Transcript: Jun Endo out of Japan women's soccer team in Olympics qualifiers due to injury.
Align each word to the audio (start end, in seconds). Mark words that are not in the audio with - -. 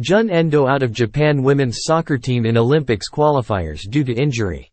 Jun 0.00 0.30
Endo 0.30 0.68
out 0.68 0.84
of 0.84 0.92
Japan 0.92 1.42
women's 1.42 1.78
soccer 1.80 2.18
team 2.18 2.46
in 2.46 2.56
Olympics 2.56 3.10
qualifiers 3.10 3.80
due 3.90 4.04
to 4.04 4.14
injury. 4.14 4.70